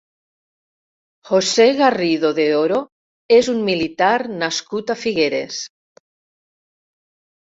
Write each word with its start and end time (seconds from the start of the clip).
José 1.29 1.65
Garrido 1.79 2.31
de 2.39 2.45
Oro 2.61 2.79
és 3.37 3.51
un 3.53 3.61
militar 3.67 4.09
nascut 4.45 4.93
a 4.93 4.97
Figueres. 5.05 5.59